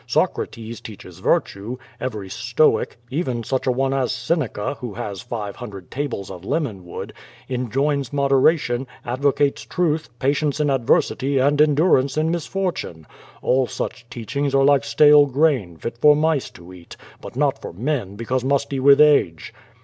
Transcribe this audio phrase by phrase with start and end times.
[0.07, 5.91] Socrates teaches virtue; every Stoic, even such a one as Seneca, who has five hundred
[5.91, 7.13] tables of lemon wood,
[7.47, 13.05] enjoins moderation, advocates truth, patience in adversity, and endurance in misfortune.
[13.43, 17.71] All such teachings are like stale grain, fit for mice to eat, but not for
[17.71, 19.53] men, because musty with age."